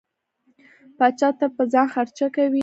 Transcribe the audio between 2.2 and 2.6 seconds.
کوي.